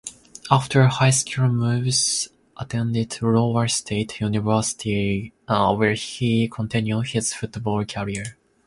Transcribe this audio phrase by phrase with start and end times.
[0.49, 8.39] After high school Moses attended Iowa State University where he continued his football career.